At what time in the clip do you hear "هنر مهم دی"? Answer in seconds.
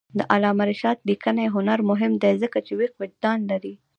1.55-2.33